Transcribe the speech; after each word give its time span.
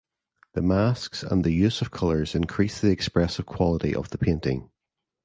The 0.53 0.63
masks 0.63 1.21
and 1.21 1.43
the 1.43 1.51
use 1.53 1.79
of 1.79 1.91
colours 1.91 2.33
increase 2.33 2.81
the 2.81 2.89
expressive 2.89 3.45
quality 3.45 3.93
of 3.93 4.09
the 4.09 4.17
painting. 4.17 4.71